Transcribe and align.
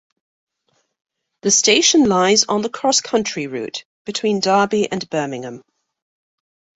The 1.41 1.51
station 1.51 2.05
lies 2.05 2.45
on 2.45 2.63
the 2.63 2.71
Cross 2.71 3.01
Country 3.01 3.45
Route, 3.45 3.85
between 4.03 4.39
Derby 4.39 4.91
and 4.91 5.07
Birmingham. 5.11 5.61